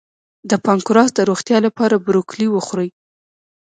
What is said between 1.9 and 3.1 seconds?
بروکولي وخورئ